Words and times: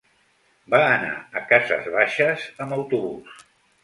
Va 0.73 0.77
anar 0.85 1.11
a 1.39 1.43
Cases 1.51 1.89
Baixes 1.97 2.47
amb 2.65 2.77
autobús. 2.79 3.45